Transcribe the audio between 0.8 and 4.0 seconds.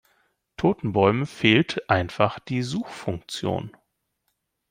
Bäumen fehlt einfach die Suchfunktion.